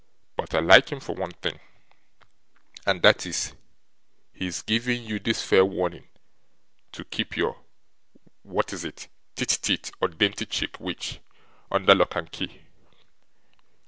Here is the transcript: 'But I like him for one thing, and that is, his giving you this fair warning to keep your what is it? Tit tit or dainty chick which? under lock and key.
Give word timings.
'But 0.35 0.55
I 0.55 0.61
like 0.61 0.91
him 0.91 0.99
for 0.99 1.13
one 1.15 1.33
thing, 1.33 1.59
and 2.87 3.03
that 3.03 3.23
is, 3.27 3.53
his 4.33 4.63
giving 4.63 5.03
you 5.03 5.19
this 5.19 5.43
fair 5.43 5.63
warning 5.63 6.07
to 6.93 7.03
keep 7.05 7.37
your 7.37 7.63
what 8.41 8.73
is 8.73 8.83
it? 8.83 9.09
Tit 9.35 9.59
tit 9.61 9.91
or 10.01 10.07
dainty 10.07 10.47
chick 10.47 10.79
which? 10.79 11.19
under 11.69 11.93
lock 11.93 12.15
and 12.15 12.31
key. 12.31 12.63